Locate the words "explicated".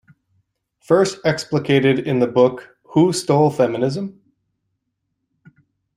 1.25-1.99